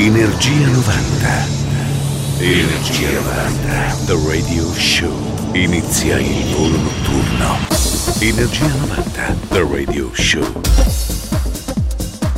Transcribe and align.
Energia 0.00 0.68
90. 0.68 1.46
Energia 2.38 3.10
90. 3.10 3.96
The 4.06 4.16
Radio 4.28 4.72
Show. 4.72 5.12
Inizia 5.54 6.20
il 6.20 6.54
volo 6.54 6.76
notturno. 6.76 7.58
Energia 8.20 8.68
90. 8.86 9.36
The 9.48 9.66
Radio 9.68 10.08
Show. 10.12 10.60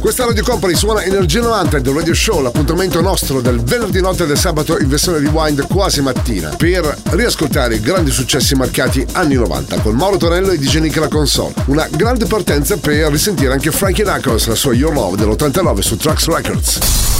Questa 0.01 0.25
Radio 0.25 0.43
Company 0.43 0.75
suona 0.75 1.03
Energia 1.03 1.43
90 1.43 1.81
del 1.81 1.93
Radio 1.93 2.15
Show, 2.15 2.41
l'appuntamento 2.41 3.03
nostro 3.03 3.43
del 3.43 3.61
venerdì 3.61 4.01
notte 4.01 4.23
e 4.23 4.27
del 4.27 4.39
sabato 4.39 4.79
in 4.79 4.89
versione 4.89 5.19
rewind 5.19 5.67
quasi 5.67 6.01
mattina 6.01 6.49
per 6.57 6.97
riascoltare 7.11 7.75
i 7.75 7.81
grandi 7.81 8.11
successi 8.11 8.55
marcati 8.55 9.05
anni 9.13 9.35
90 9.35 9.81
con 9.81 9.95
Mauro 9.97 10.17
Tonello 10.17 10.51
e 10.53 10.57
DJ 10.57 10.79
Nick 10.79 10.97
la 10.97 11.09
console. 11.09 11.53
Una 11.67 11.87
grande 11.91 12.25
partenza 12.25 12.79
per 12.79 13.13
risentire 13.13 13.53
anche 13.53 13.71
Frankie 13.71 14.05
Knuckles, 14.05 14.47
la 14.47 14.55
sua 14.55 14.73
Your 14.73 14.95
Love 14.95 15.19
dell'89 15.19 15.81
su 15.81 15.99
Trax 15.99 16.27
Records. 16.29 17.20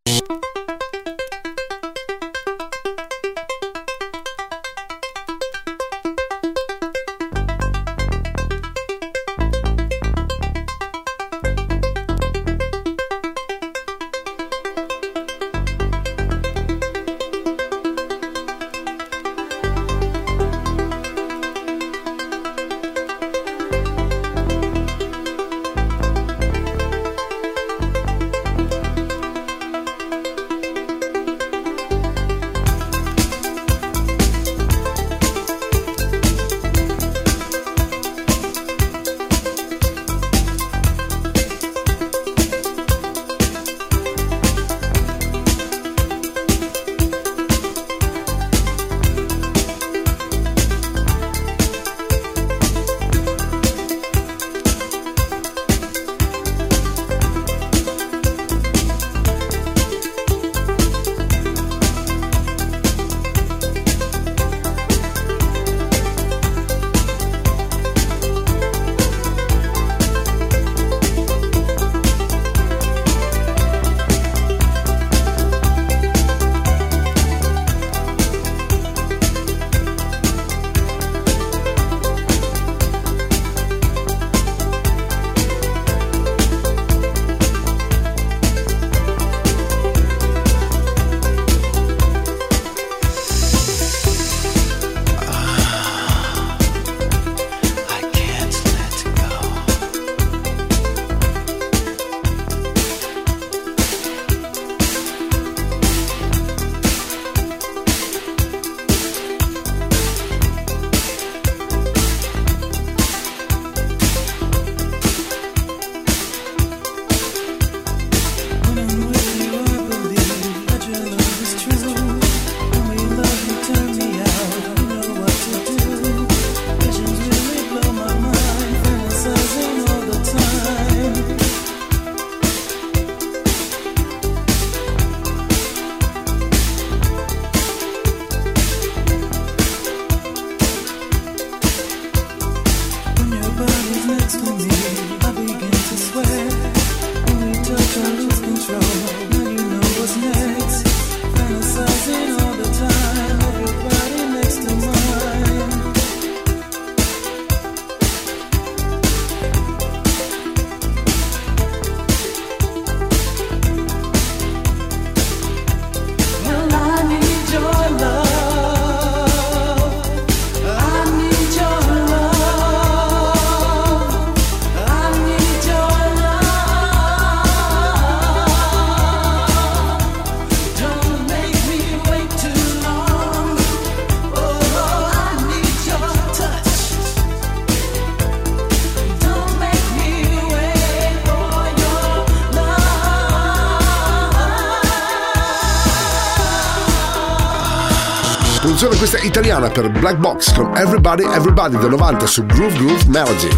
Italiana 199.61 199.69
per 199.69 199.91
Black 199.91 200.17
Box 200.17 200.53
con 200.53 200.75
Everybody 200.75 201.23
Everybody 201.23 201.77
del 201.77 201.89
90 201.89 202.25
su 202.25 202.45
Groove 202.45 202.73
Groove 202.77 203.05
Melody. 203.07 203.49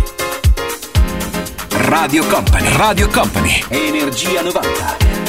Radio 1.70 2.26
Company. 2.26 2.78
Radio 2.78 3.08
Company. 3.10 3.64
Energia 3.70 4.42
90. 4.42 5.23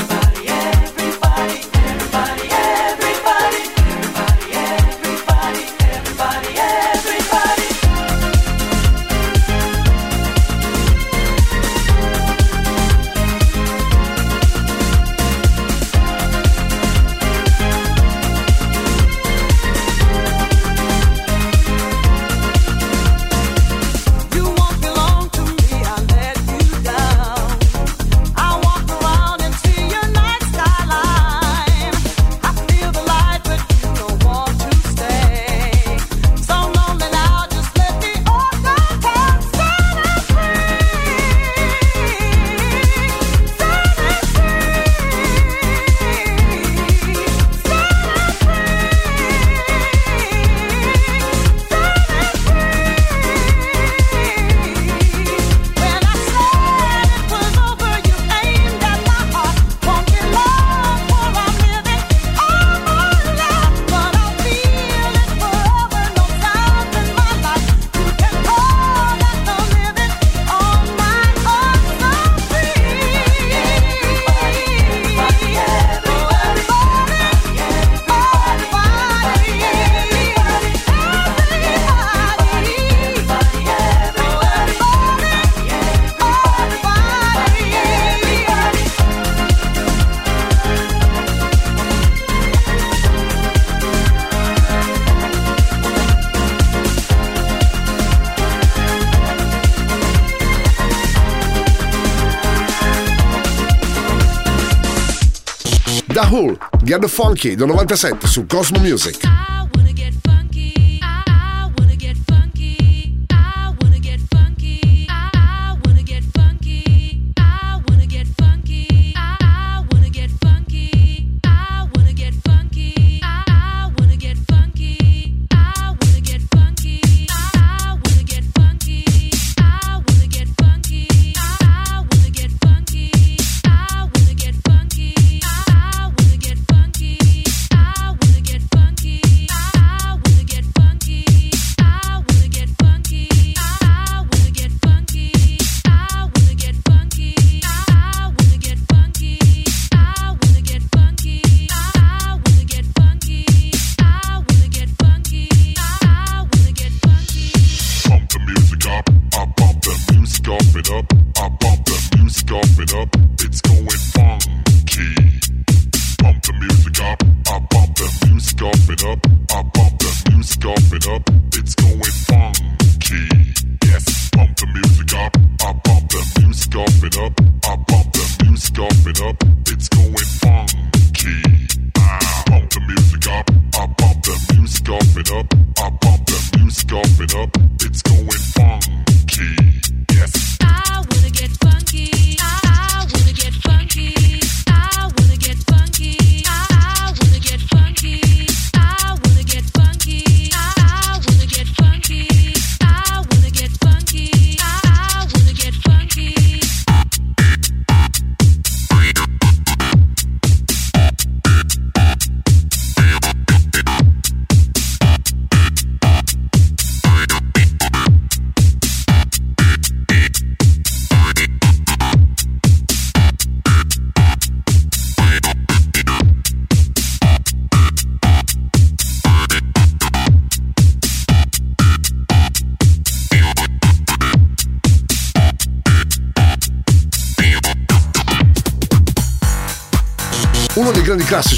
Get 106.94 107.08
Funky 107.08 107.56
del 107.56 107.66
97 107.66 108.28
su 108.28 108.46
Cosmo 108.46 108.78
Music. 108.78 109.33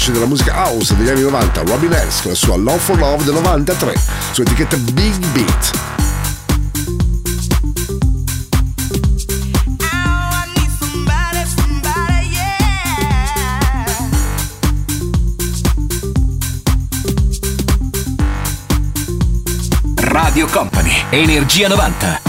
Classici 0.07 0.11
della 0.11 0.25
musica 0.25 0.53
house 0.53 0.95
degli 0.95 1.09
anni 1.09 1.21
90, 1.21 1.61
Robin 1.63 1.91
S 1.91 2.21
con 2.21 2.31
la 2.31 2.37
sua 2.37 2.57
Love 2.57 2.79
for 2.79 2.97
Love 2.97 3.23
del 3.23 3.33
93, 3.33 3.93
su 4.31 4.41
etichetta 4.41 4.77
Big 4.77 5.15
Beat. 5.31 5.71
Radio 19.95 20.47
Company, 20.47 21.03
Energia 21.09 21.67
90. 21.67 22.26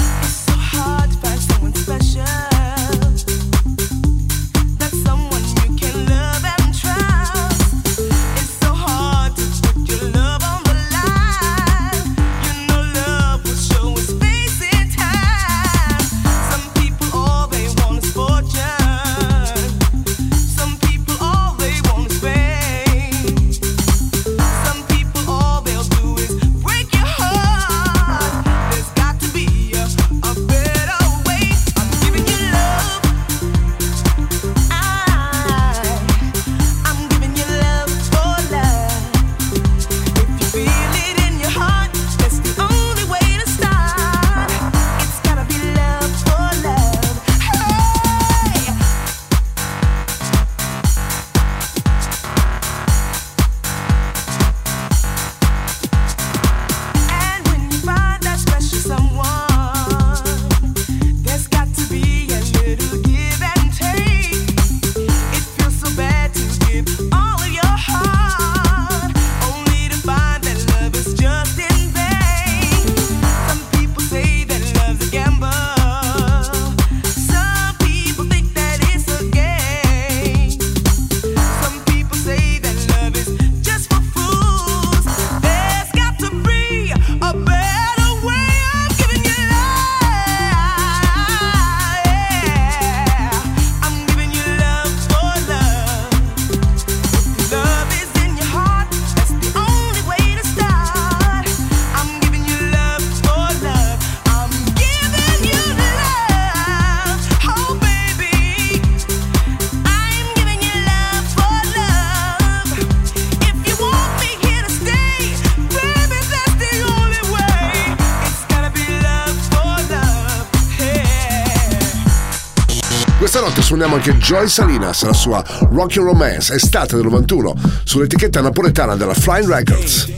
Suoniamo 123.78 123.94
anche 123.94 124.18
Joy 124.18 124.48
Salinas, 124.48 125.04
la 125.04 125.12
sua 125.12 125.44
Rocky 125.70 126.00
Romance, 126.00 126.52
estate 126.52 126.96
del 126.96 127.04
91, 127.04 127.54
sull'etichetta 127.84 128.40
napoletana 128.40 128.96
della 128.96 129.14
Flying 129.14 129.48
Records. 129.48 130.17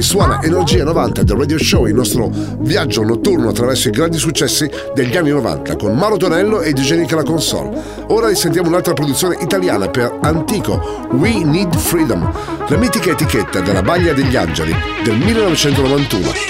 Company 0.00 0.02
suona 0.02 0.42
Energia 0.42 0.84
90 0.84 1.22
del 1.22 1.36
Radio 1.36 1.58
Show, 1.58 1.86
il 1.86 1.94
nostro 1.94 2.30
viaggio 2.60 3.02
notturno 3.02 3.50
attraverso 3.50 3.88
i 3.88 3.90
grandi 3.90 4.18
successi 4.18 4.68
degli 4.94 5.16
anni 5.16 5.30
90 5.30 5.76
con 5.76 5.96
Mauro 5.96 6.16
Tonello 6.16 6.60
e 6.60 6.72
Nick 6.72 7.12
alla 7.12 7.22
console. 7.22 7.70
Ora 8.08 8.28
risentiamo 8.28 8.68
un'altra 8.68 8.94
produzione 8.94 9.36
italiana 9.40 9.88
per 9.88 10.18
Antico, 10.22 11.08
We 11.12 11.44
Need 11.44 11.76
Freedom, 11.76 12.30
la 12.68 12.76
mitica 12.76 13.10
etichetta 13.10 13.60
della 13.60 13.82
Baglia 13.82 14.12
degli 14.12 14.36
Angeli 14.36 14.74
del 15.04 15.16
1991. 15.16 16.49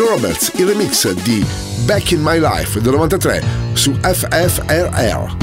Roberts, 0.00 0.52
il 0.56 0.66
remix 0.66 1.10
di 1.10 1.44
Back 1.84 2.12
in 2.12 2.20
My 2.22 2.38
Life 2.38 2.80
del 2.80 2.92
93 2.92 3.42
su 3.74 3.92
FFRR. 3.92 5.36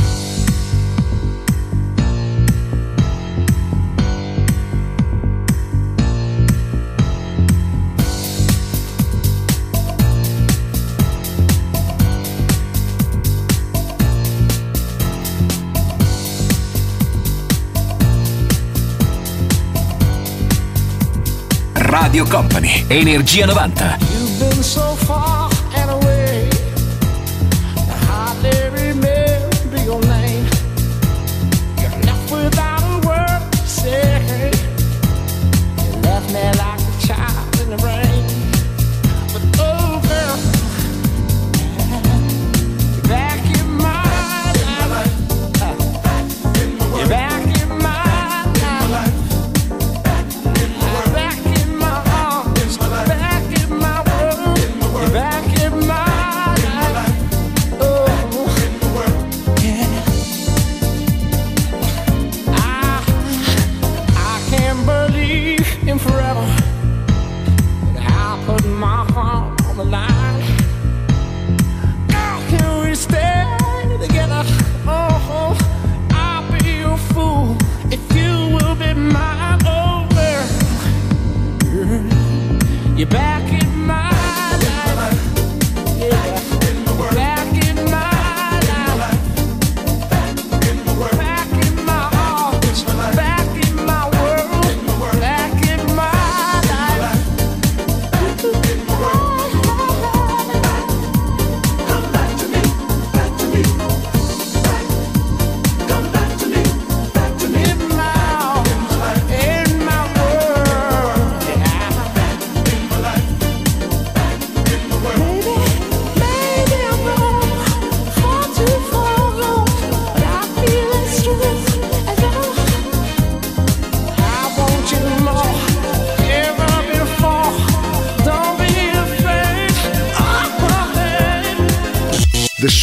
Radio 21.73 22.25
Company, 22.25 22.85
Energia 22.87 23.45
90. 23.45 24.26
so 24.63 24.95
far 25.05 25.16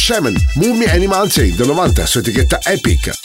Shaman, 0.05 0.35
Mummy 0.57 0.85
Animal 0.85 1.27
Chain 1.29 1.57
del 1.57 1.67
90 1.67 2.05
su 2.05 2.19
etichetta 2.19 2.59
Epic. 2.67 3.24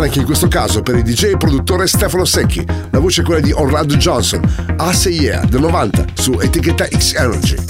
Italiana 0.00 0.08
che 0.08 0.18
in 0.20 0.24
questo 0.24 0.48
caso 0.48 0.82
per 0.82 0.96
il 0.96 1.02
DJ 1.02 1.32
e 1.32 1.36
produttore 1.36 1.86
Stefano 1.86 2.24
Secchi, 2.24 2.64
la 2.90 2.98
voce 2.98 3.22
è 3.22 3.24
quella 3.24 3.40
di 3.40 3.52
Orlando 3.52 3.96
Johnson, 3.96 4.40
Ace 4.76 5.10
Yeah 5.10 5.44
del 5.44 5.60
90 5.60 6.04
su 6.14 6.38
etichetta 6.40 6.86
X 6.86 7.14
Energy. 7.14 7.69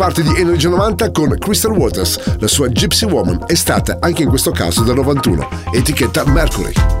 Parte 0.00 0.22
di 0.22 0.34
Energy 0.34 0.66
90 0.66 1.10
con 1.10 1.36
Crystal 1.38 1.72
Waters. 1.72 2.38
La 2.38 2.48
sua 2.48 2.68
Gypsy 2.68 3.04
Woman 3.04 3.44
è 3.46 3.54
stata 3.54 3.98
anche 4.00 4.22
in 4.22 4.30
questo 4.30 4.50
caso 4.50 4.82
del 4.82 4.94
91, 4.94 5.46
etichetta 5.74 6.24
Mercury. 6.24 6.99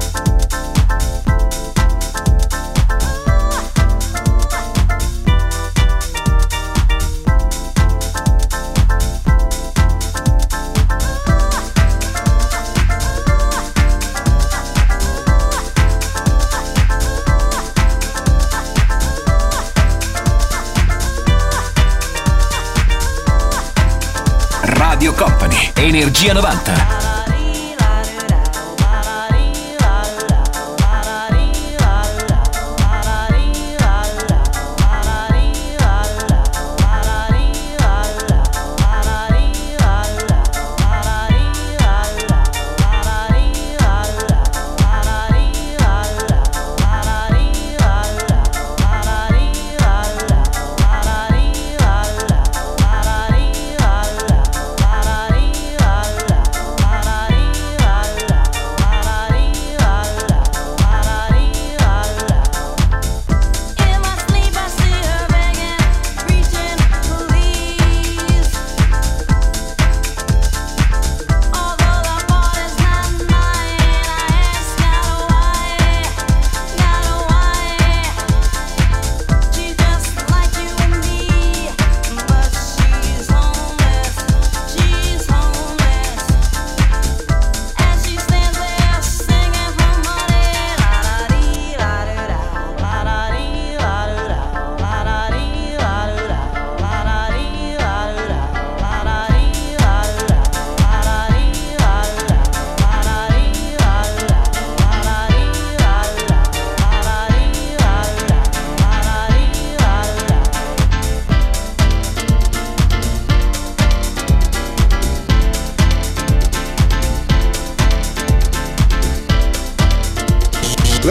Energia 26.00 26.32
90. 26.32 26.99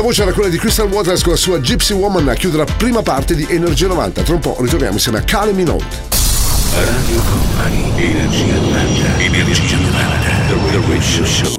Voce 0.09 0.23
era 0.23 0.33
quella 0.33 0.49
di 0.49 0.57
Crystal 0.57 0.89
Waters 0.89 1.21
con 1.21 1.33
la 1.33 1.37
sua 1.37 1.59
Gypsy 1.59 1.93
Woman 1.93 2.27
a 2.29 2.33
chiudere 2.33 2.65
la 2.65 2.73
prima 2.75 3.03
parte 3.03 3.35
di 3.35 3.45
Energia 3.47 3.85
90. 3.85 4.23
Tra 4.23 4.33
un 4.33 4.39
po' 4.39 4.57
ritorniamo 4.59 4.93
insieme 4.93 5.19
a 5.19 5.21
Kale 5.21 5.51
Minogue. 5.51 5.85
Radio 6.73 7.21
Company, 7.21 7.91
Energia 7.95 8.55
90, 8.55 9.19
Energia 9.19 9.77
90, 9.77 10.29
The 10.47 10.81
Radio 10.87 11.25
Show. 11.25 11.53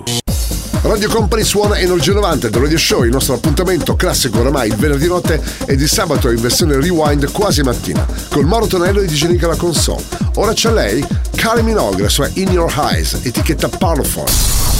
Radio 0.83 1.09
Company 1.09 1.45
suona 1.45 1.79
Energia 1.79 2.13
90 2.13 2.49
del 2.49 2.61
Radio 2.61 2.79
Show, 2.79 3.05
il 3.05 3.11
nostro 3.11 3.35
appuntamento 3.35 3.95
classico 3.95 4.41
oramai 4.41 4.69
il 4.69 4.75
venerdì 4.75 5.07
notte 5.07 5.41
e 5.67 5.77
di 5.77 5.87
sabato 5.87 6.29
in 6.29 6.41
versione 6.41 6.75
rewind 6.75 7.31
quasi 7.31 7.63
mattina, 7.63 8.05
con 8.31 8.47
Mauro 8.47 8.67
Tonello 8.67 9.01
e 9.01 9.07
DJ 9.07 9.27
Nick 9.27 9.45
alla 9.45 9.55
console. 9.55 10.03
Ora 10.37 10.53
c'è 10.55 10.73
lei, 10.73 11.07
Kale 11.37 11.63
Minogue, 11.63 12.03
la 12.03 12.09
sua 12.09 12.29
In 12.35 12.51
Your 12.51 12.73
Eyes, 12.77 13.17
etichetta 13.23 13.69
Parlophone. 13.69 14.80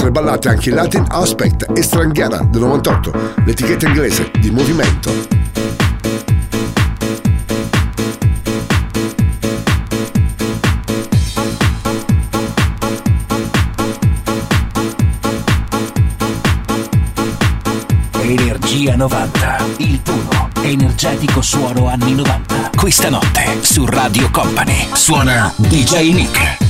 Essere 0.00 0.12
ballate 0.12 0.48
anche 0.48 0.70
Latin 0.70 1.04
Aspect 1.10 1.76
e 1.76 1.82
Stranghera 1.82 2.38
del 2.38 2.62
98, 2.62 3.34
l'etichetta 3.44 3.86
inglese 3.86 4.30
di 4.38 4.50
movimento. 4.50 5.12
Energia 18.22 18.96
90, 18.96 19.64
il 19.76 20.00
puro, 20.00 20.48
energetico 20.62 21.42
suono 21.42 21.88
anni 21.88 22.14
90. 22.14 22.70
Questa 22.74 23.10
notte 23.10 23.58
su 23.60 23.84
Radio 23.84 24.30
Company 24.30 24.88
suona 24.94 25.52
DJ 25.56 26.14
Nick. 26.14 26.69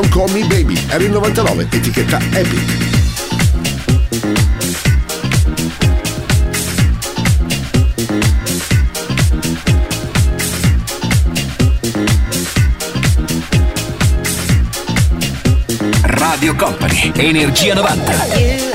Don't 0.00 0.14
Call 0.14 0.30
Me 0.32 0.46
Baby, 0.46 0.82
era 0.88 1.04
il 1.04 1.10
99, 1.10 1.68
etichetta 1.70 2.18
Epic. 2.32 2.58
Radio 16.02 16.56
Company, 16.56 17.12
Energia 17.14 17.74
90. 17.74 18.69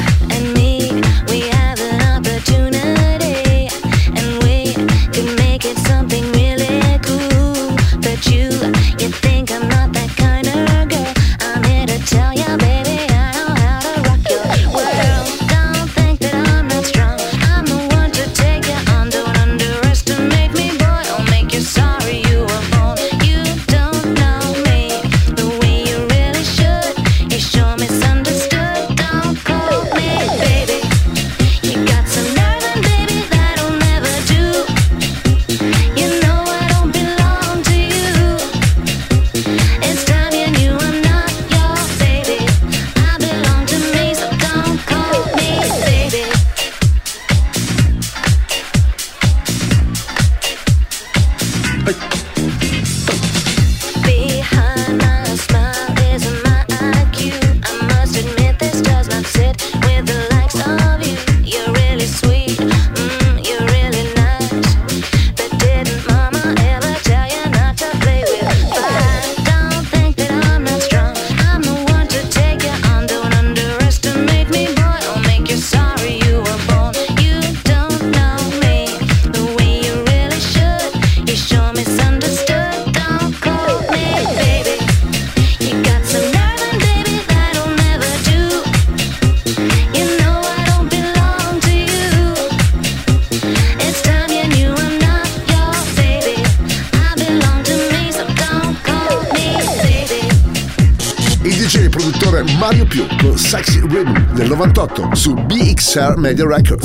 BXR 105.96 106.18
Media 106.18 106.46
Records. 106.46 106.85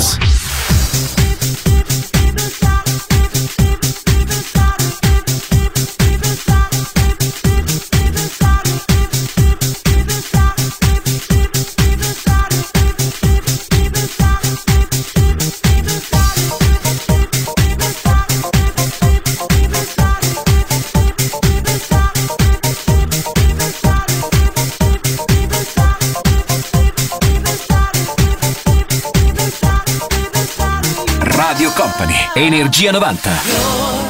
Energia 32.80 32.92
90. 32.92 34.09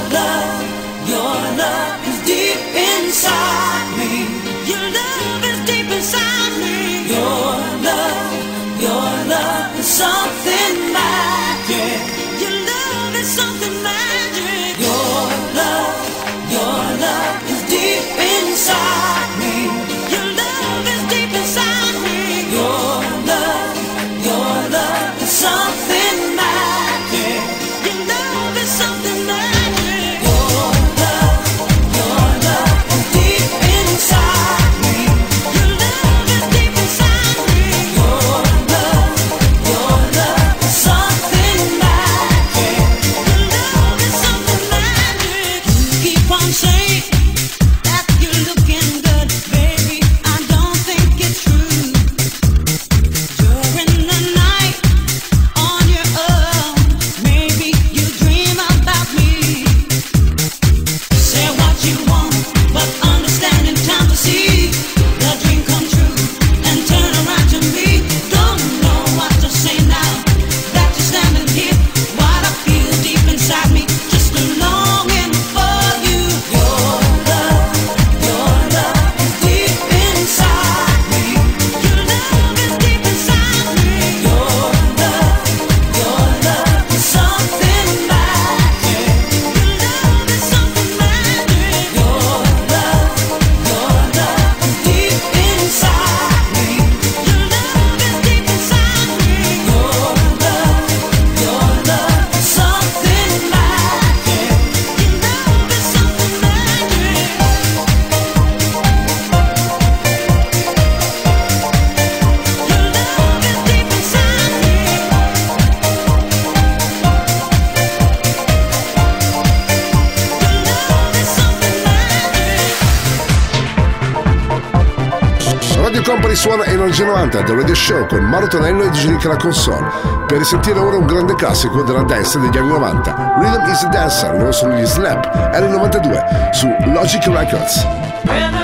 90 127.70 127.74
del 127.74 127.74
Radio 127.74 127.74
Show 127.74 128.06
con 128.06 128.24
Mauro 128.24 128.46
Tonello 128.48 128.82
e 128.82 128.90
Giglica 128.90 129.28
la 129.28 129.36
console. 129.36 129.86
Per 130.26 130.38
risentire 130.38 130.78
ora 130.78 130.96
un 130.96 131.06
grande 131.06 131.34
classico 131.34 131.82
della 131.82 132.02
dance 132.02 132.38
degli 132.38 132.56
anni 132.56 132.68
90, 132.68 133.34
Rhythm 133.38 133.70
is 133.70 133.82
a 133.82 133.88
Dancer, 133.88 134.36
loro 134.36 134.52
sono 134.52 134.74
gli 134.74 134.84
Snap, 134.84 135.24
era 135.52 135.66
il 135.66 135.70
92 135.70 136.24
su 136.52 136.68
Logic 136.86 137.24
Records. 137.26 138.59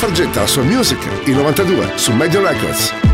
Fargetta, 0.00 0.40
la 0.40 0.46
sua 0.46 0.62
music, 0.62 1.26
il 1.26 1.34
92 1.34 1.92
su 1.96 2.14
Media 2.14 2.40
Records. 2.40 3.09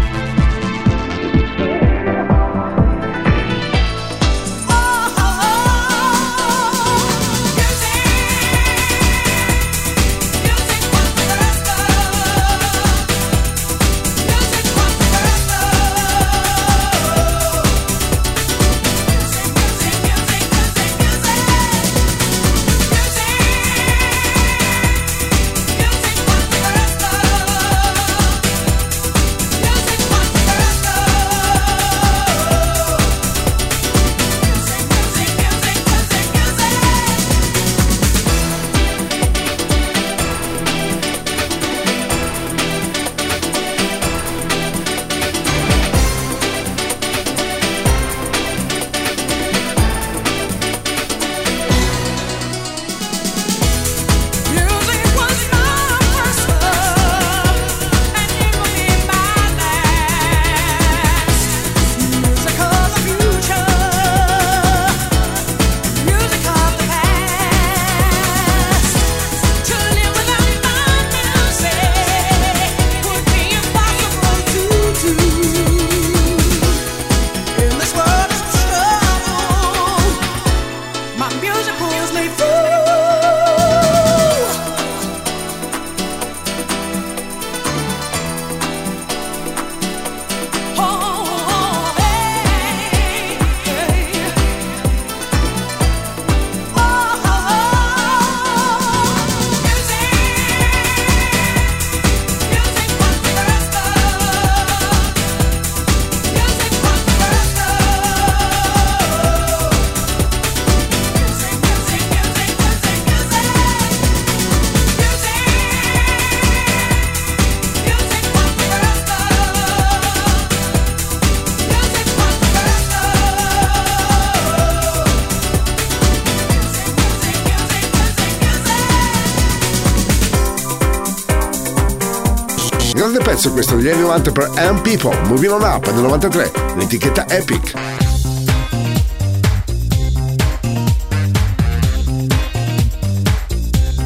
Pezzo 133.46 133.52
questo 133.52 133.76
degli 133.76 133.88
anni 133.88 134.00
90 134.00 134.32
per 134.32 134.50
M 134.72 134.80
People, 134.80 135.20
Moving 135.26 135.52
On 135.52 135.62
Up 135.62 135.90
nel 135.92 136.02
93, 136.02 136.52
l'etichetta 136.76 137.28
Epic. 137.28 137.74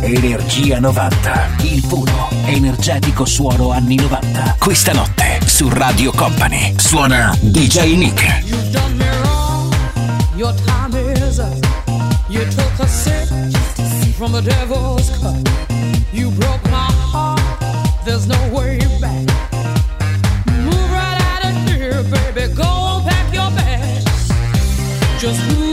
Energia 0.00 0.80
90, 0.80 1.46
il 1.62 1.86
puro, 1.86 2.28
energetico 2.46 3.24
suono 3.24 3.70
anni 3.70 3.96
90. 3.96 4.56
Questa 4.58 4.92
notte 4.92 5.40
su 5.46 5.68
Radio 5.68 6.10
Company 6.12 6.74
suona 6.76 7.36
DJ 7.40 7.96
Nick. 7.96 8.42
You 8.44 8.56
done 8.70 8.94
me 8.94 9.08
wrong, 9.22 9.74
your 10.36 10.54
time 10.64 11.12
is 11.12 11.38
up. 11.38 11.54
You 12.28 12.44
took 12.48 12.80
a 12.80 12.86
sip 12.86 13.28
from 14.16 14.32
the 14.32 14.42
devil's 14.42 15.10
cup. 15.20 15.36
You 16.12 16.30
broke 16.30 16.69
there's 18.04 18.26
no 18.26 18.54
way 18.54 18.80
Just 25.20 25.38
who 25.42 25.54
do 25.54 25.64
you 25.66 25.69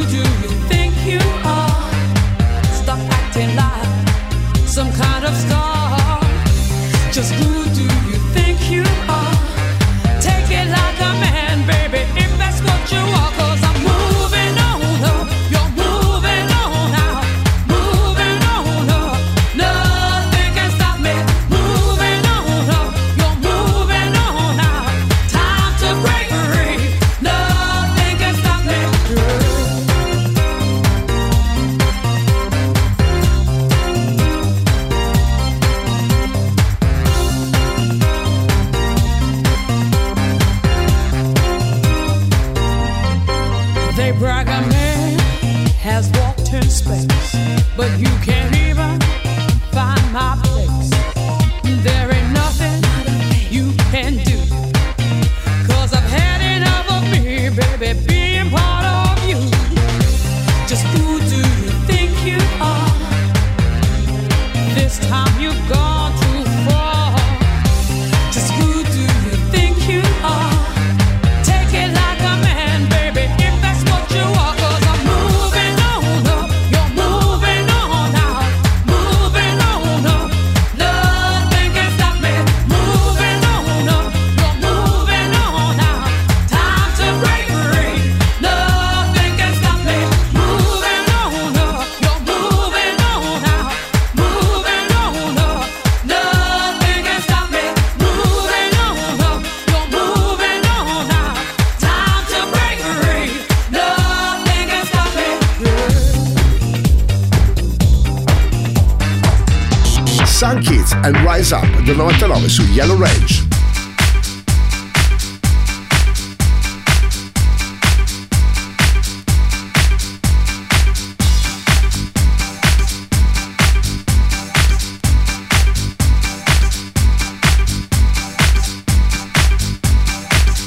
Rise 111.48 111.56
Up 111.56 111.80
del 111.80 111.96
99 111.96 112.50
su 112.50 112.62
Yellow 112.64 113.00
Range. 113.00 113.46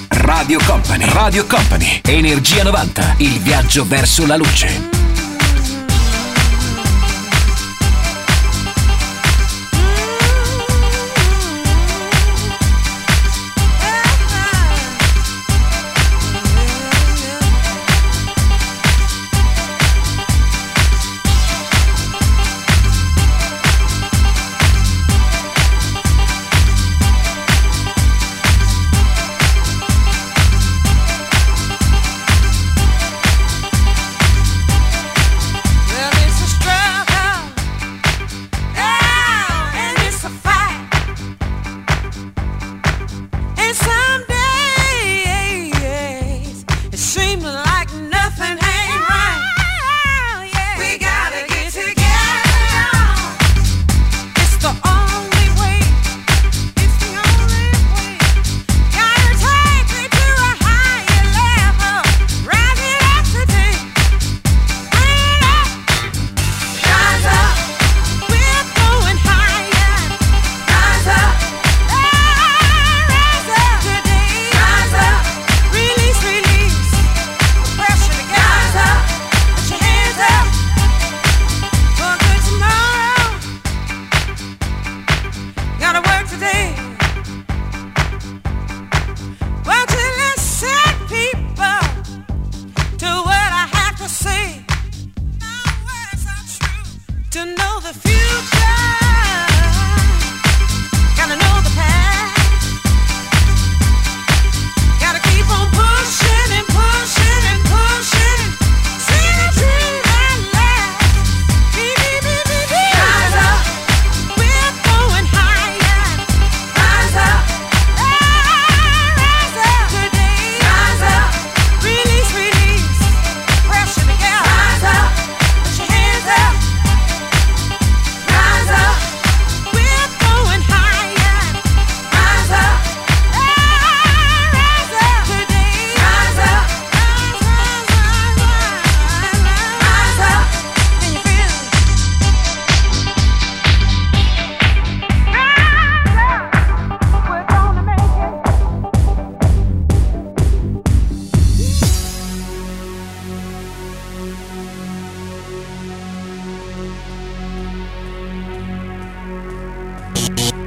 Radio 0.08 0.58
Company, 0.64 1.04
Radio 1.12 1.44
Company, 1.44 2.00
Energia 2.06 2.62
90, 2.62 3.16
il 3.18 3.38
viaggio 3.40 3.86
verso 3.86 4.26
la 4.26 4.36
luce. 4.36 4.99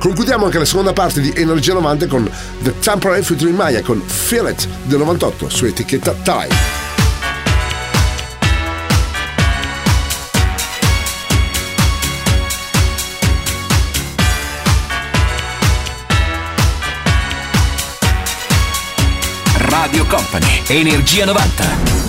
Concludiamo 0.04 0.44
anche 0.44 0.60
la 0.60 0.66
seconda 0.66 0.92
parte 0.92 1.22
di 1.22 1.32
Energia 1.34 1.72
90 1.76 2.08
con 2.08 2.30
The 2.62 2.78
Temporary 2.78 3.24
featuring 3.24 3.56
Maya 3.56 3.82
con 3.82 4.02
Feel 4.06 4.50
It 4.50 4.68
del 4.84 4.98
98 4.98 5.50
su 5.50 5.66
etichetta 5.66 6.12
Time. 6.12 6.50
Radio 19.56 20.06
Company, 20.08 20.64
Energia 20.68 21.24
90. 21.24 22.03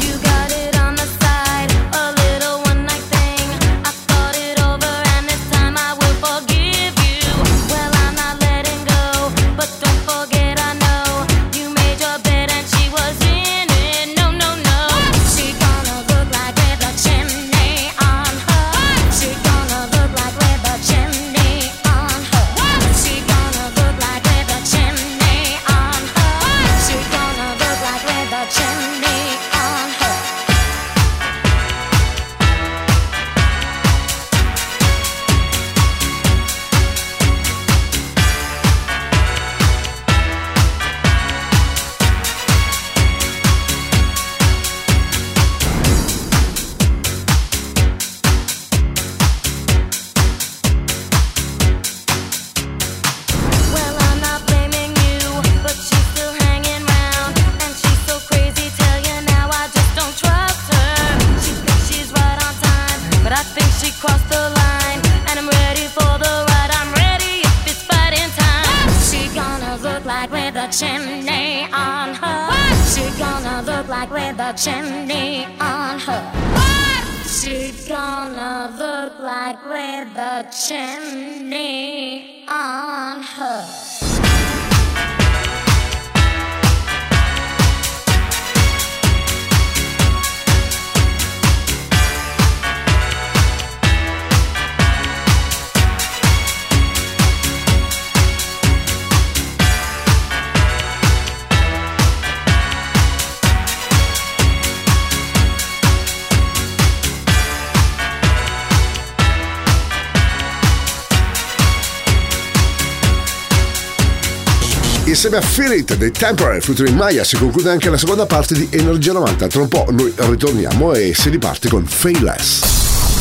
Insieme 115.34 115.38
a 115.38 115.40
Feel 115.40 115.72
It 115.72 115.96
dei 115.96 116.12
Temporary 116.12 116.60
featuring 116.60 116.96
Maya 116.96 117.24
si 117.24 117.36
conclude 117.36 117.68
anche 117.68 117.90
la 117.90 117.96
seconda 117.96 118.24
parte 118.24 118.54
di 118.54 118.68
Energia 118.70 119.12
90. 119.12 119.48
Tra 119.48 119.62
un 119.62 119.68
po' 119.68 119.86
noi 119.90 120.12
ritorniamo 120.14 120.92
e 120.92 121.12
si 121.12 121.28
riparte 121.28 121.68
con 121.68 121.84
Fayless. 121.84 122.60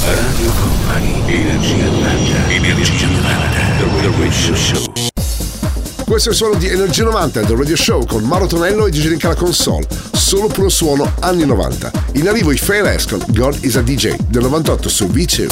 Radio 0.06 0.52
Company, 0.52 1.24
Energia 1.26 1.86
90, 1.86 2.50
Energia 2.50 3.08
90, 3.08 3.22
The 3.78 4.12
Radio 4.20 4.56
Show. 4.56 4.94
Questo 6.06 6.30
è 6.30 6.32
il 6.32 6.38
suono 6.38 6.56
di 6.56 6.68
Energia 6.68 7.04
90 7.04 7.42
del 7.42 7.58
Radio 7.58 7.76
Show 7.76 8.06
con 8.06 8.24
Mauro 8.24 8.46
Tonello 8.46 8.86
e 8.86 8.92
Gigi 8.92 9.08
Rinca 9.08 9.34
console. 9.34 9.88
Solo 10.12 10.48
puro 10.50 10.70
suono 10.70 11.12
anni 11.22 11.46
90. 11.46 11.92
In 12.14 12.28
arrivo 12.28 12.52
i 12.52 12.58
Fayless 12.58 13.08
con 13.08 13.24
God 13.30 13.58
is 13.62 13.76
a 13.76 13.82
DJ 13.82 14.18
del 14.28 14.44
98 14.44 14.90
su 14.90 15.06
V2. 15.06 15.48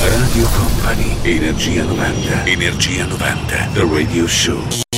Radio 0.00 0.48
Company, 0.48 1.16
Energia 1.22 1.84
90, 1.84 2.46
Energia 2.46 3.04
90, 3.04 3.68
The 3.74 3.86
Radio 3.88 4.26
Show. 4.26 4.91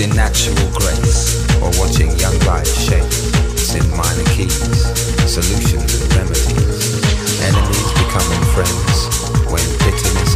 In 0.00 0.08
natural 0.16 0.56
grace 0.72 1.36
or 1.60 1.70
watching 1.78 2.08
young 2.18 2.38
lives 2.40 2.72
shape. 2.74 3.04
In 3.76 3.84
minor 3.94 4.24
keys, 4.32 4.82
solutions 5.28 5.94
and 6.00 6.14
remedies. 6.16 7.40
Enemies 7.44 7.92
becoming 8.00 8.42
friends 8.56 9.06
when 9.52 9.62
bitterness 9.84 10.34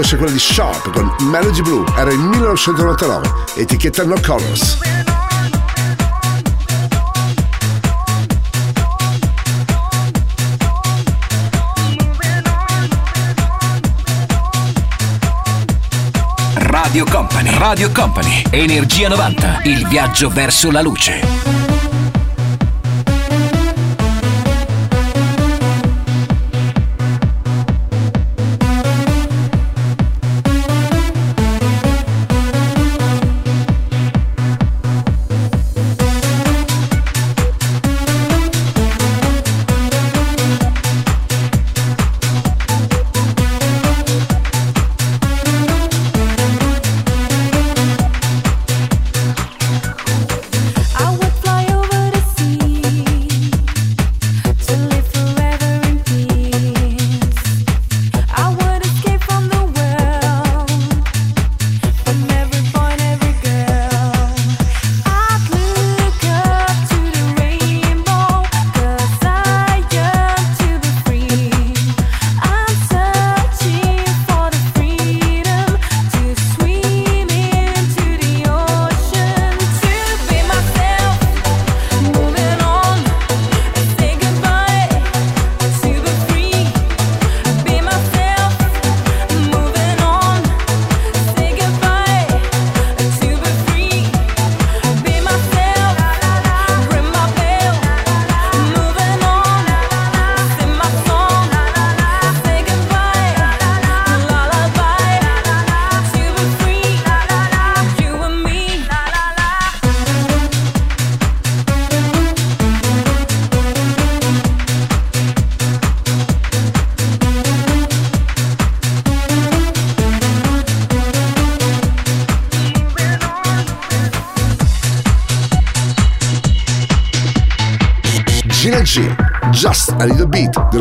è 0.00 0.16
quella 0.16 0.32
di 0.32 0.38
Sharp 0.38 0.90
con 0.92 1.14
Melody 1.28 1.60
Blue, 1.60 1.84
era 1.94 2.10
il 2.10 2.18
1999, 2.18 3.30
etichetta 3.56 4.02
No 4.04 4.16
Colors. 4.24 4.78
Radio 16.54 17.04
Company, 17.04 17.58
Radio 17.58 17.90
Company, 17.92 18.42
Energia 18.50 19.08
90, 19.08 19.60
il 19.64 19.86
viaggio 19.86 20.30
verso 20.30 20.70
la 20.70 20.80
luce. 20.80 21.59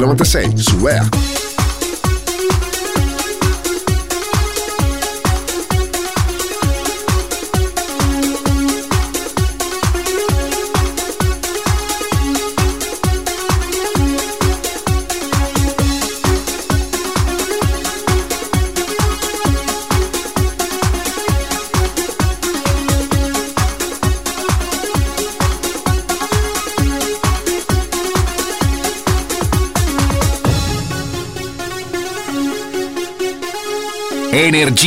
conta 0.10 0.26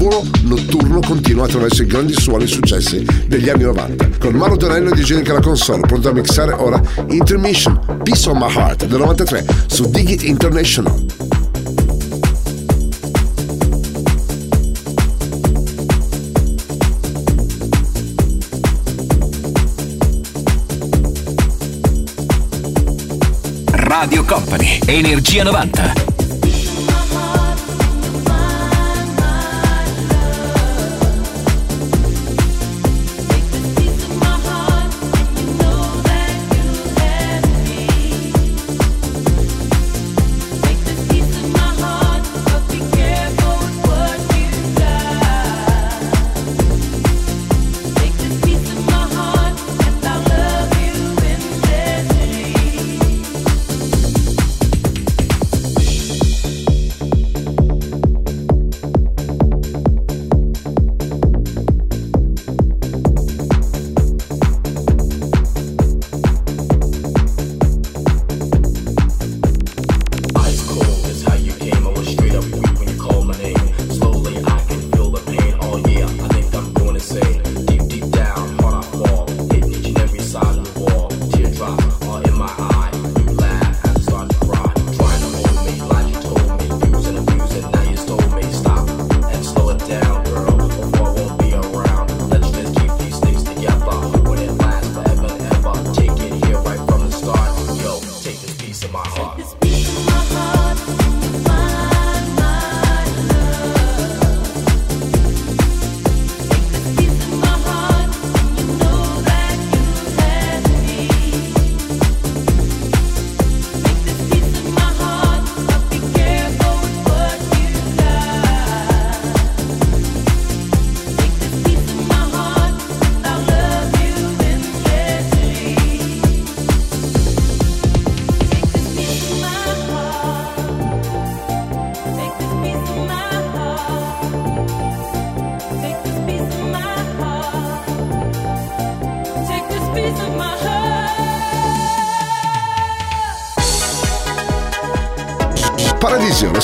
Volo 0.00 0.24
notturno 0.44 1.00
continua 1.00 1.44
attraverso 1.44 1.82
i 1.82 1.86
grandi 1.86 2.14
suoni 2.14 2.46
successi 2.46 3.04
degli 3.26 3.50
anni 3.50 3.64
90. 3.64 4.08
Con 4.18 4.32
Mauro 4.32 4.56
Tonello 4.56 4.90
DJ 4.92 5.16
Nick 5.16 5.28
alla 5.28 5.40
console, 5.40 5.82
pronto 5.82 6.08
a 6.08 6.12
mixare 6.12 6.52
ora 6.54 6.80
Intermission, 7.08 7.78
Peace 8.02 8.30
on 8.30 8.38
My 8.38 8.50
Heart 8.50 8.86
del 8.86 8.98
93 8.98 9.44
su 9.66 9.90
Digit 9.90 10.22
International. 10.22 11.04
Radio 23.72 24.24
Company, 24.24 24.78
Energia 24.86 25.42
90. 25.42 26.09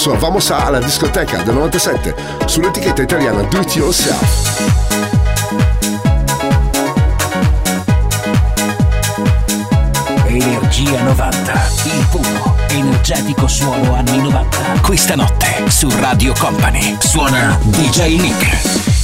su 0.06 0.16
Vamos 0.18 0.50
la 0.50 0.78
discoteca 0.78 1.42
del 1.42 1.54
97 1.54 2.14
sull'etichetta 2.44 3.02
italiana 3.02 3.42
Do 3.42 3.60
It 3.60 3.74
Yourself. 3.74 4.84
Energia 10.26 11.02
90, 11.02 11.52
il 11.84 12.06
puro, 12.10 12.56
energetico 12.68 13.48
suono 13.48 13.96
anni 13.96 14.18
90. 14.18 14.58
Questa 14.82 15.16
notte 15.16 15.64
su 15.68 15.90
Radio 15.98 16.32
Company 16.38 16.96
suona 17.00 17.58
DJ 17.62 18.20
Nick. 18.20 18.95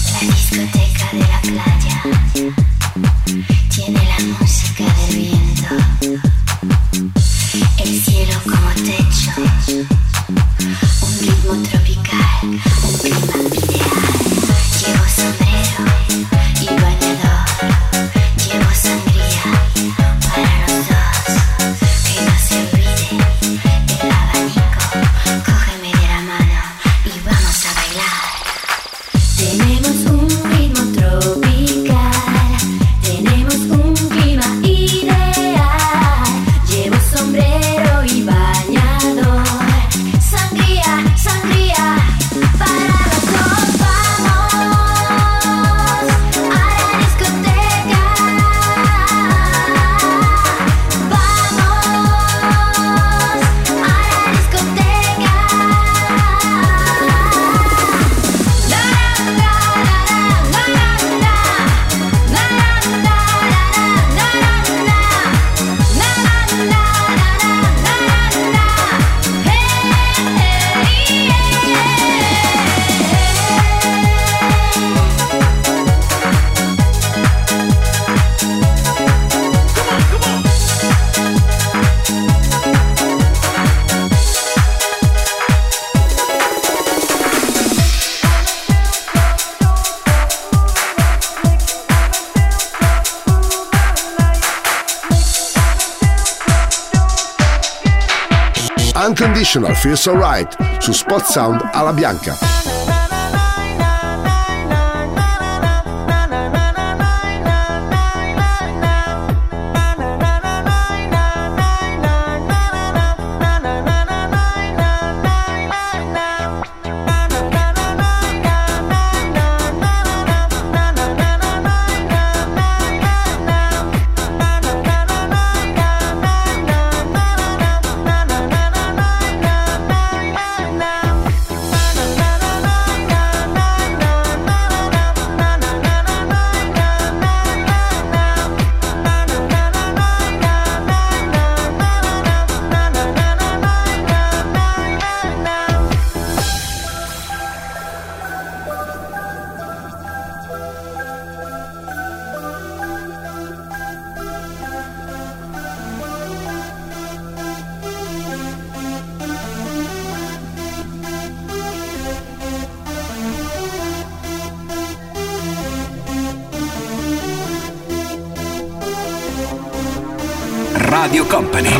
International 99.52 99.74
Feels 99.74 100.06
Alright 100.06 100.56
su 100.80 100.92
Spot 100.92 101.22
Sound 101.24 101.68
alla 101.72 101.92
Bianca. 101.92 102.61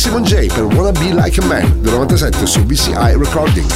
Simon 0.00 0.24
J 0.24 0.46
per 0.46 0.64
Wanna 0.64 0.92
Be 0.92 1.12
Like 1.12 1.38
a 1.40 1.44
Man 1.44 1.82
del 1.82 1.92
97 1.92 2.46
su 2.46 2.64
BCI 2.64 3.16
Recording. 3.18 3.70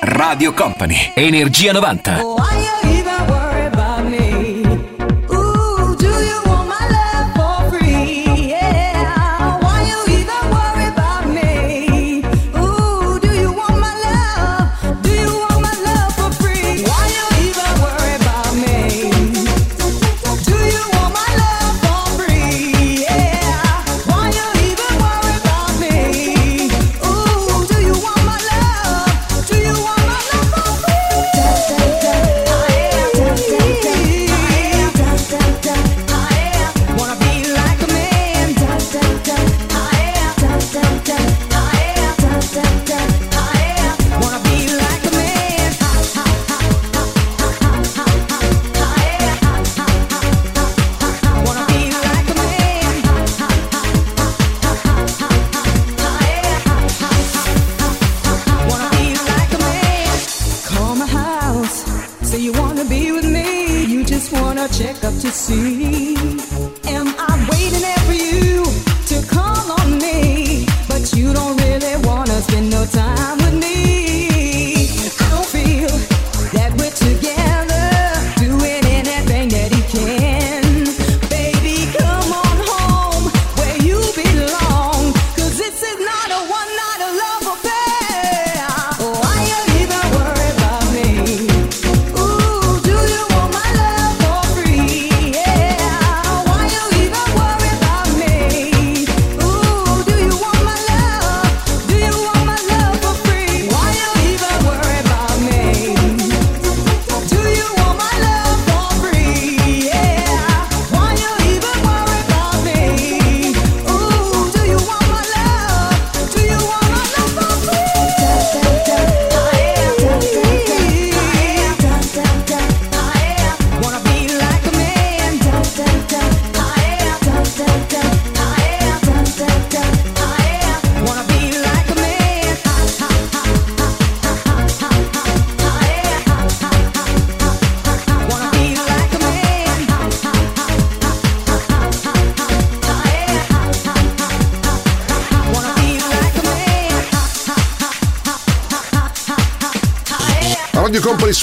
Radio 0.00 0.54
Company, 0.54 1.12
Energia 1.16 1.72
90. 1.72 2.37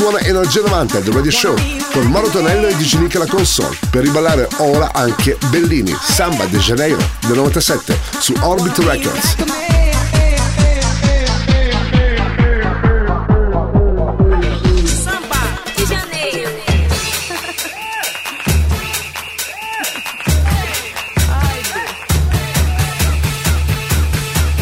suona 0.06 0.20
Energia 0.20 0.62
90 0.62 1.00
The 1.00 1.12
Radio 1.12 1.32
Show 1.32 1.56
con 1.92 2.06
Mauro 2.12 2.28
Tonello 2.28 2.68
e 2.68 2.76
DJ 2.76 2.98
Nick 2.98 3.16
alla 3.16 3.26
console 3.26 3.76
per 3.90 4.04
riballare 4.04 4.48
ora 4.58 4.92
anche 4.94 5.36
Bellini 5.50 5.98
Samba 6.00 6.46
de 6.46 6.60
Janeiro 6.60 7.00
del 7.22 7.38
97 7.38 8.00
su 8.20 8.36
Orbit 8.42 8.78
Records. 8.84 9.36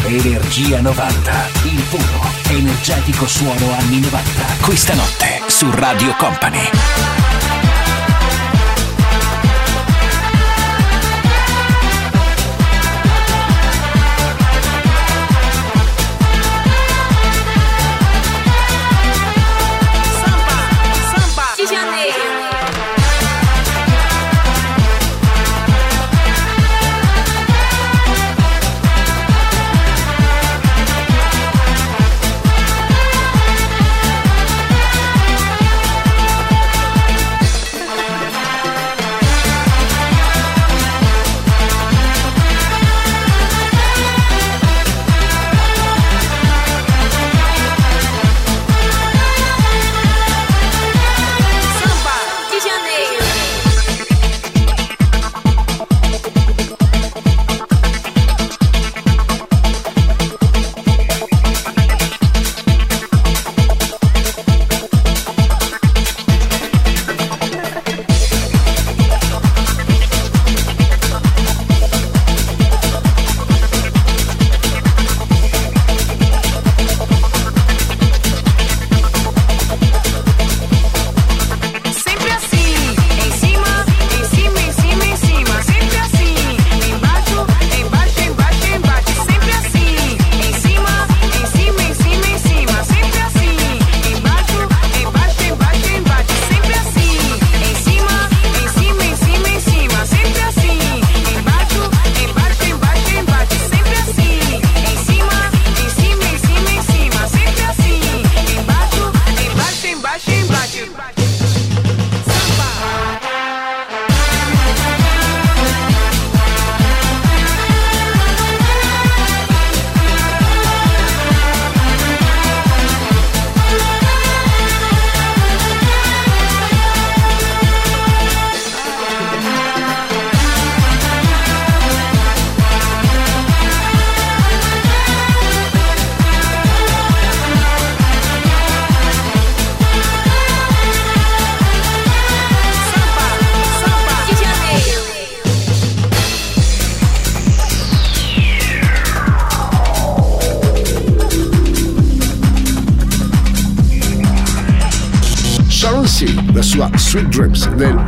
Energia 0.06 0.80
90, 0.80 1.48
il 1.64 1.82
puro 1.90 2.02
energetico 2.48 3.26
suono 3.26 3.74
anni 3.78 4.00
90, 4.00 4.56
questa 4.62 4.94
notte 4.94 5.33
su 5.54 5.70
Radio 5.70 6.12
Company. 6.18 7.13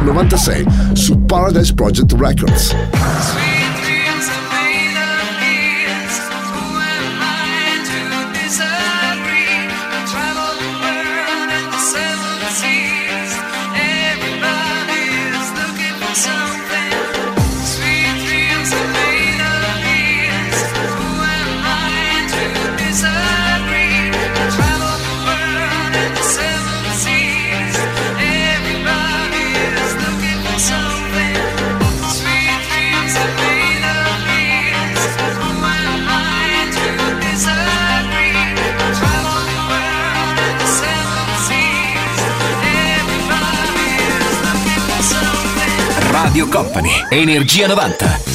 96 0.07 0.66
su 0.95 1.19
Paradise 1.27 1.73
Project 1.73 2.12
Records. 2.12 2.74
Energia 47.57 47.74
90. 47.74 48.26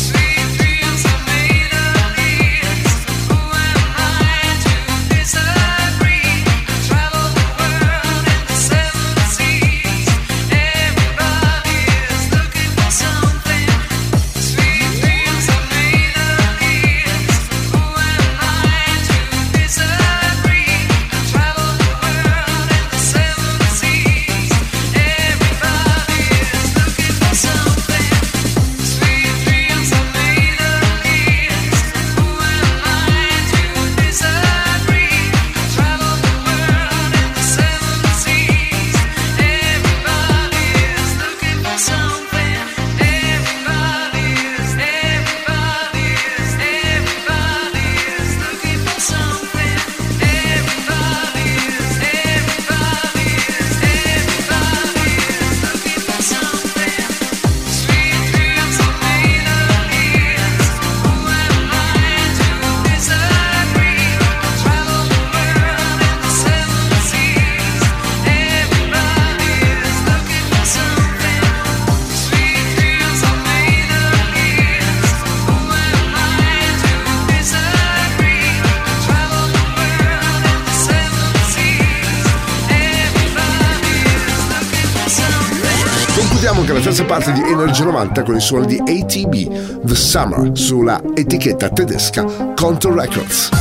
90 88.02 88.24
con 88.24 88.36
i 88.36 88.40
suoni 88.42 88.66
di 88.66 88.80
ATB 88.80 89.84
The 89.86 89.96
Summer 89.96 90.50
sulla 90.54 91.02
etichetta 91.14 91.70
tedesca 91.70 92.24
Contour 92.56 92.96
Records. 92.96 93.61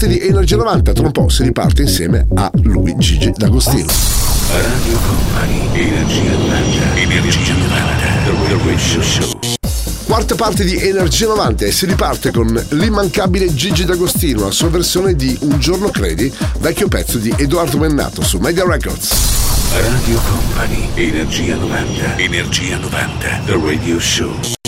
Parte 0.00 0.06
di 0.06 0.26
Energy 0.26 0.56
90. 0.56 0.92
Tra 0.92 1.04
un 1.04 1.12
po' 1.12 1.28
si 1.28 1.42
riparte 1.42 1.82
insieme 1.82 2.26
a 2.34 2.50
lui, 2.62 2.94
Gigi 2.96 3.32
D'Agostino. 3.36 3.86
Radio 4.50 4.98
Company, 5.06 5.68
Energia 5.74 6.30
90. 6.30 6.96
Energia 6.96 7.54
90. 7.54 8.48
The 8.48 8.56
Radio 8.64 9.02
Show. 9.02 9.38
Quarta 10.06 10.34
parte 10.34 10.64
di 10.64 10.76
Energia 10.76 11.26
90 11.26 11.66
e 11.66 11.72
si 11.72 11.84
riparte 11.84 12.30
con 12.30 12.66
l'immancabile 12.70 13.52
Gigi 13.54 13.84
D'Agostino, 13.84 14.44
la 14.44 14.50
sua 14.50 14.70
versione 14.70 15.14
di 15.14 15.36
Un 15.42 15.58
giorno 15.58 15.90
credi, 15.90 16.32
vecchio 16.60 16.88
pezzo 16.88 17.18
di 17.18 17.32
Edoardo 17.36 17.76
Mennato 17.76 18.22
su 18.22 18.38
Media 18.38 18.64
Records. 18.64 19.10
Radio 19.72 20.18
Company, 20.28 20.88
Energia 20.94 21.56
90. 21.56 22.16
Energia 22.16 22.78
90. 22.78 23.40
The 23.44 23.60
Radio 23.62 24.00
Show. 24.00 24.59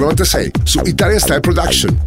1996 0.00 0.50
su 0.64 0.80
Italian 0.86 1.20
Style 1.20 1.40
Production. 1.40 1.98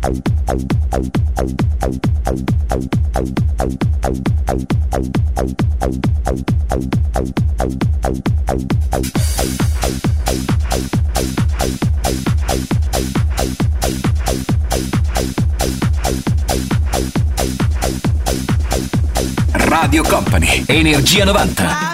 Radio 19.53 20.03
Company, 20.03 20.63
Energia 20.67 21.25
90. 21.25 21.92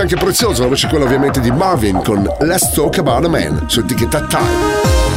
anche 0.00 0.16
Prezioso, 0.16 0.62
la 0.62 0.68
voce 0.68 0.88
quella 0.88 1.04
ovviamente 1.04 1.40
di 1.40 1.50
Marvin 1.50 2.02
con 2.02 2.26
Let's 2.40 2.72
Talk 2.72 2.98
About 2.98 3.24
a 3.24 3.28
Man 3.28 3.64
su 3.66 3.80
etichetta 3.80 4.22
Time. 4.22 5.09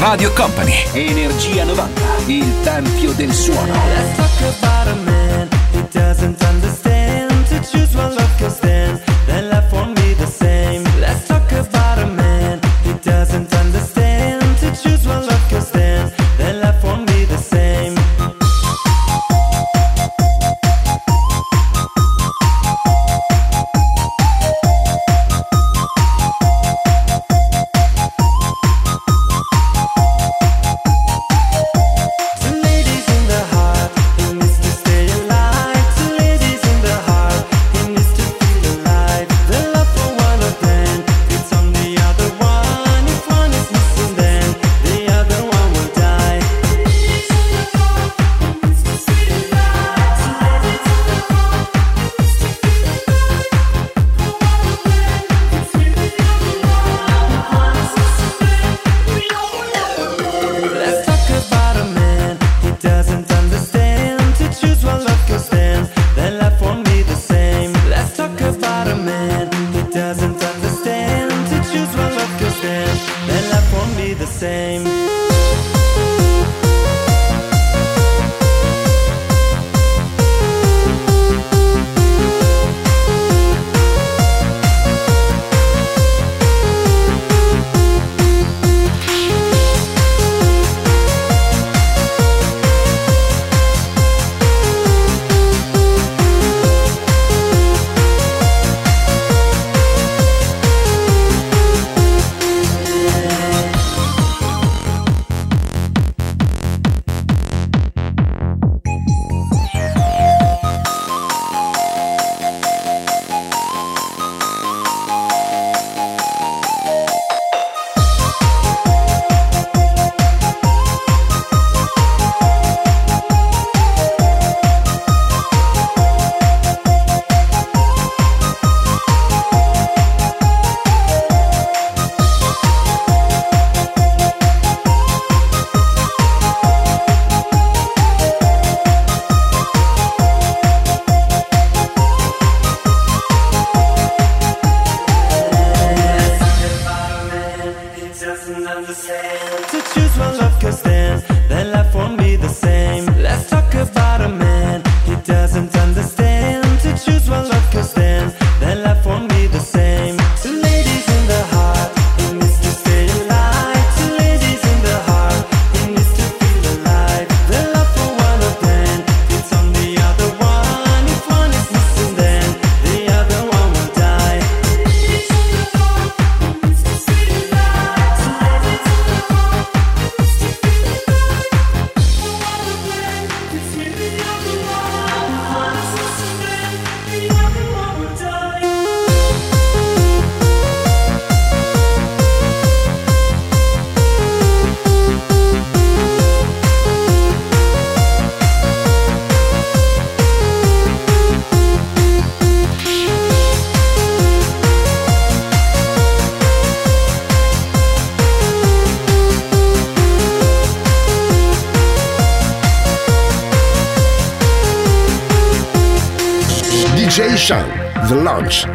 Radio 0.00 0.32
Company. 0.32 0.82
Energia 0.92 1.64
90, 1.64 2.00
il 2.26 2.62
tempio 2.62 3.12
del 3.12 3.34
suono. 3.34 5.19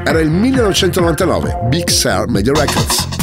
Era 0.06 0.22
il 0.22 0.30
1999, 0.30 1.68
Big 1.69 1.90
Sur 1.90 2.30
Media 2.30 2.53
Records. 2.53 3.15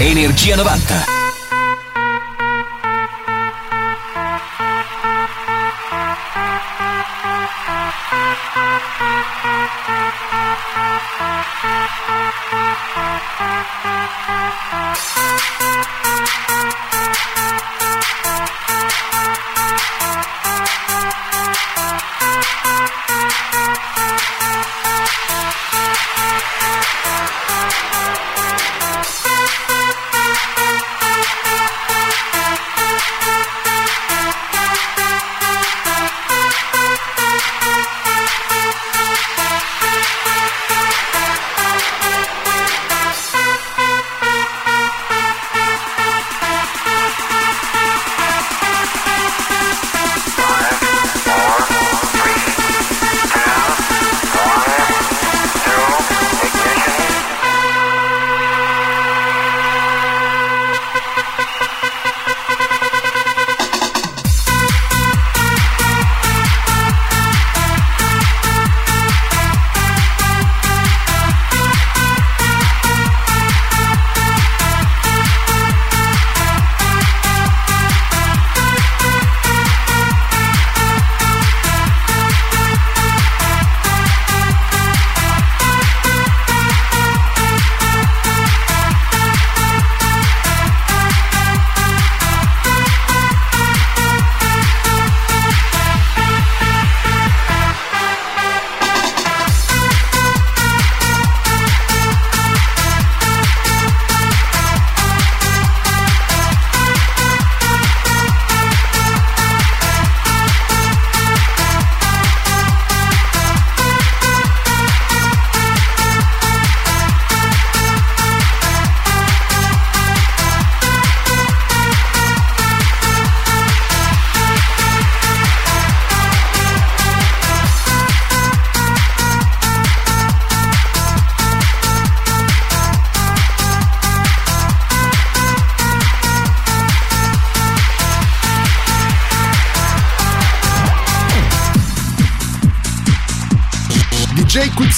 Energia 0.00 0.56
90. 0.56 1.13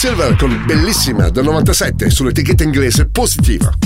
Quicksilver 0.07 0.37
con 0.37 0.65
bellissima 0.65 1.31
del 1.31 1.43
97 1.43 2.11
sull'etichetta 2.11 2.63
inglese 2.63 3.07
positiva. 3.07 3.86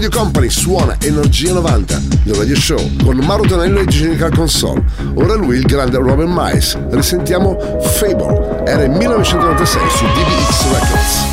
Radio 0.00 0.18
Company, 0.18 0.48
suona 0.48 0.96
Energia 1.02 1.52
90 1.52 2.00
del 2.22 2.34
Radio 2.34 2.56
Show 2.56 2.96
con 3.04 3.18
Mauro 3.18 3.42
Tonello 3.42 3.80
e 3.80 3.84
Genica 3.84 4.24
al 4.24 4.34
console. 4.34 4.82
Ora 5.12 5.34
lui 5.34 5.58
il 5.58 5.66
grande 5.66 5.98
Robin 5.98 6.32
Miles. 6.34 6.74
Risentiamo 6.88 7.58
Fable. 7.82 8.64
Era 8.64 8.84
il 8.84 8.90
1996 8.92 9.82
su 9.90 10.04
DBX 10.06 10.72
Records. 10.72 11.29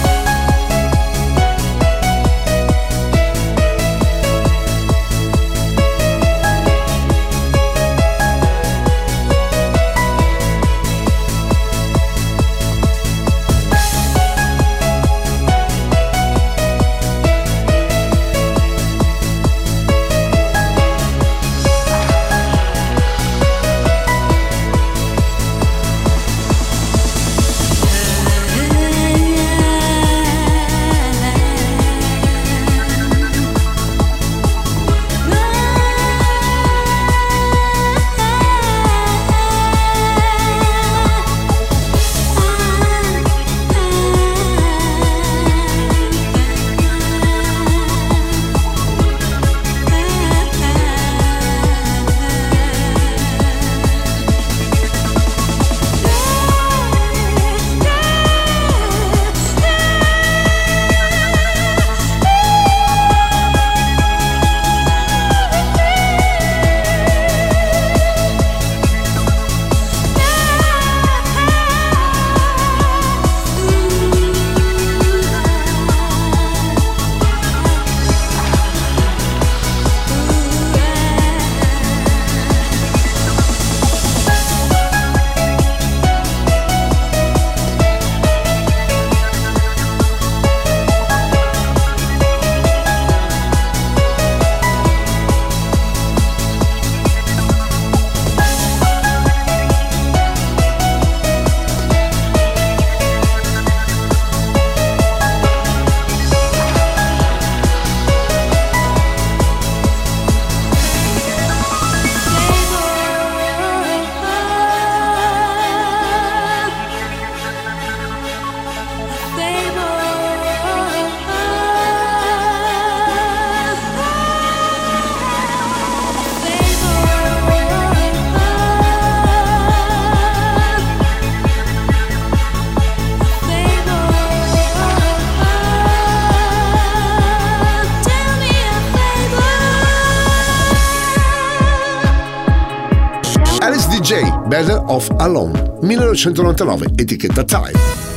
Of 144.97 145.09
Alone, 145.19 145.53
1999, 145.81 146.95
etichetta 146.97 147.43
Time. 147.43 148.16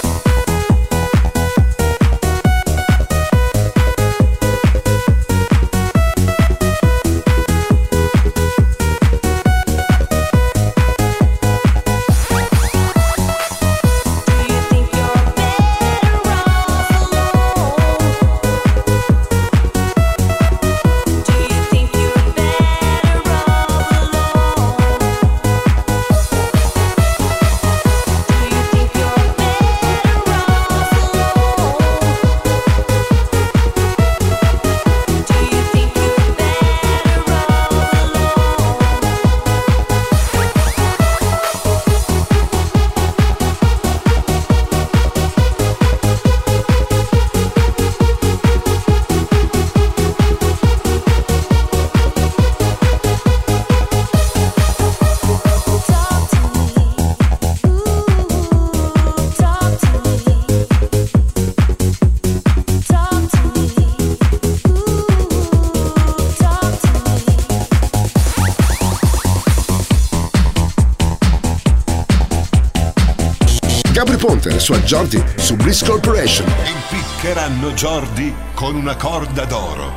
Sua 74.61 74.79
Jordi 74.81 75.21
su 75.37 75.55
Bliss 75.55 75.83
Corporation. 75.83 76.47
Impiccheranno 76.63 77.73
Jordi 77.73 78.31
con 78.53 78.75
una 78.75 78.95
corda 78.95 79.43
d'oro. 79.45 79.91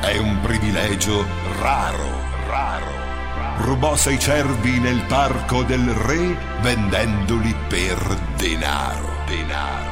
È 0.00 0.18
un 0.18 0.40
privilegio 0.40 1.24
raro, 1.60 2.10
raro. 2.48 2.90
Rubò 3.58 3.94
sei 3.94 4.18
cervi 4.18 4.80
nel 4.80 5.04
parco 5.06 5.62
del 5.62 5.88
re 5.88 6.36
vendendoli 6.62 7.54
per 7.68 8.18
denaro, 8.36 9.22
denaro. 9.28 9.91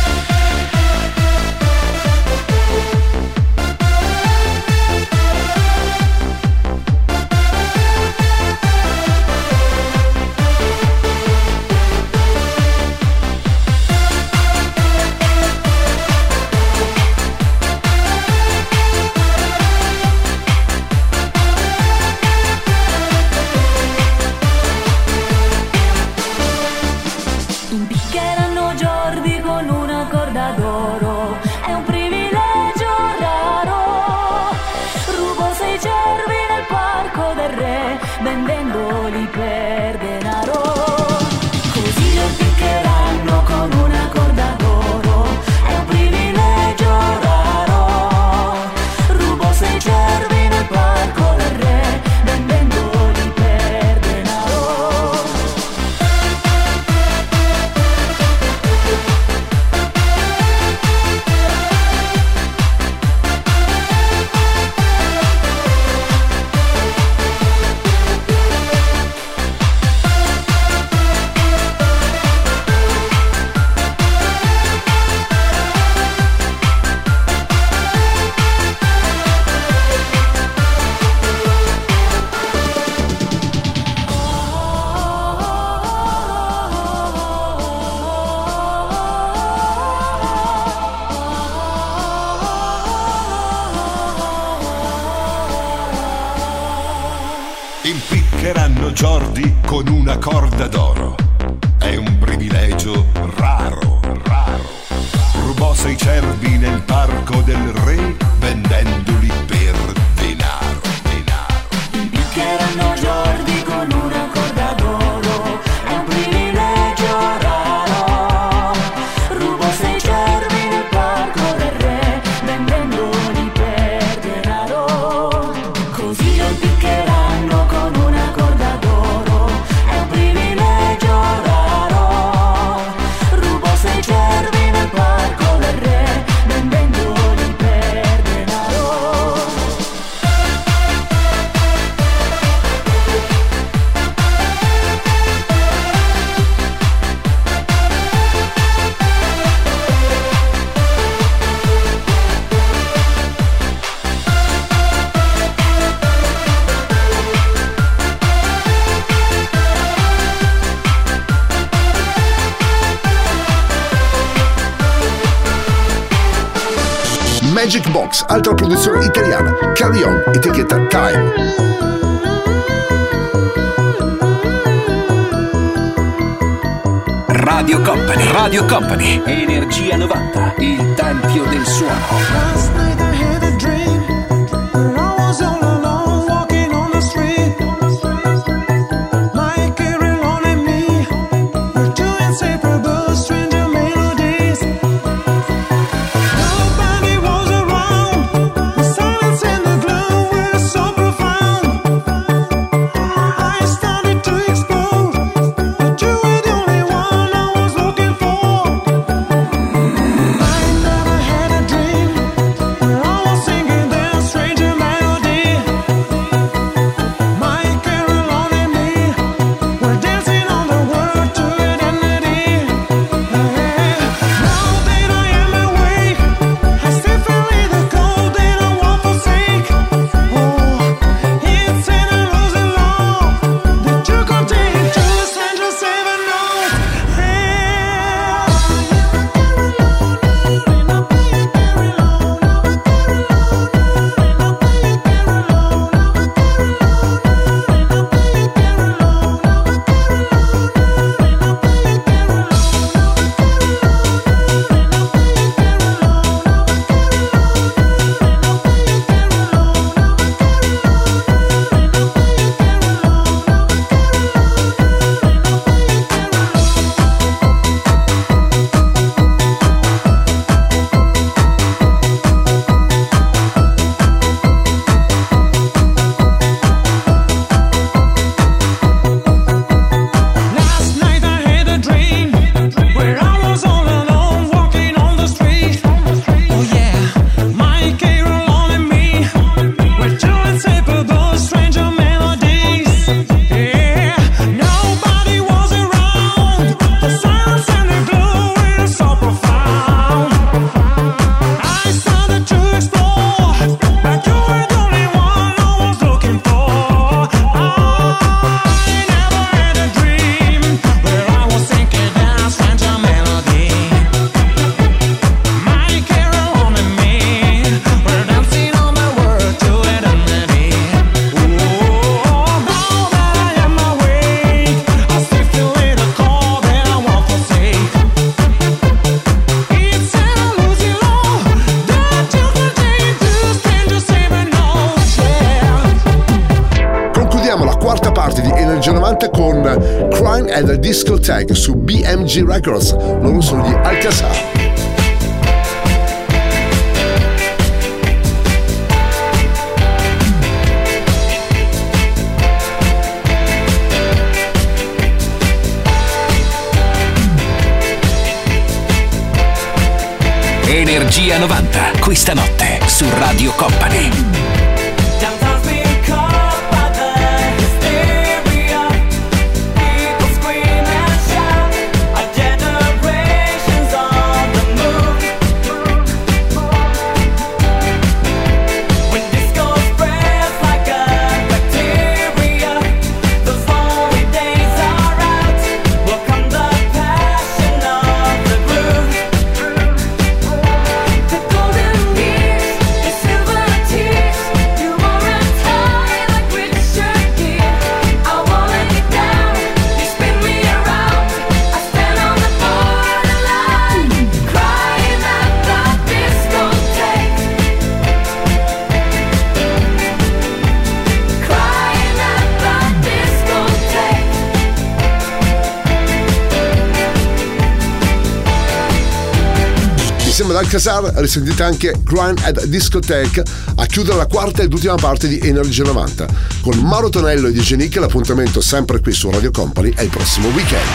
Alcazar, 420.73 421.11
risentite 421.15 421.63
anche 421.63 421.93
Grind 422.01 422.39
at 422.43 422.63
Discotheque 422.63 423.43
a 423.75 423.85
chiudere 423.87 424.15
la 424.15 424.25
quarta 424.25 424.61
ed 424.61 424.71
ultima 424.71 424.95
parte 424.95 425.27
di 425.27 425.37
Energia 425.43 425.83
90. 425.83 426.25
Con 426.61 426.77
Mauro 426.77 427.09
Tonello 427.09 427.49
e 427.49 427.51
DJ 427.51 427.73
Nick 427.73 427.97
l'appuntamento 427.97 428.61
sempre 428.61 429.01
qui 429.01 429.11
su 429.11 429.29
Radio 429.29 429.51
Company 429.51 429.91
è 429.93 430.03
il 430.03 430.09
prossimo 430.09 430.47
weekend. 430.47 430.87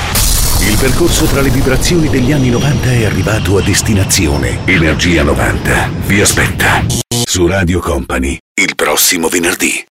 Il 0.61 0.79
percorso 0.79 1.27
tra 1.27 1.43
le 1.43 1.51
vibrazioni 1.51 2.09
degli 2.09 2.33
anni 2.33 2.49
90 2.49 2.91
è 2.91 3.05
arrivato 3.05 3.59
a 3.59 3.61
destinazione. 3.61 4.61
Energia 4.65 5.23
90 5.23 5.91
vi 6.07 6.23
aspetta 6.23 6.83
su 7.07 7.47
Radio 7.47 7.81
Company 7.81 8.39
il 8.55 8.75
prossimo 8.77 9.29
venerdì. 9.29 9.86